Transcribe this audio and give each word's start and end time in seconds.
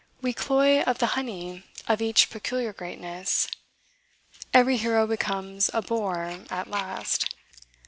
We 0.19 0.33
cloy 0.33 0.81
of 0.81 0.97
the 0.97 1.05
honey 1.13 1.61
of 1.87 2.01
each 2.01 2.31
peculiar 2.31 2.73
greatness. 2.73 3.47
Every 4.51 4.77
hero 4.77 5.05
becomes 5.05 5.69
a 5.75 5.83
bore 5.83 6.39
at 6.49 6.67
last. 6.71 7.35